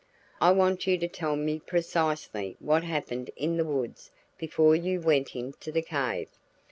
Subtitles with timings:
[0.41, 5.35] I want you to tell me precisely what happened in the woods before you went
[5.35, 6.29] into the cave.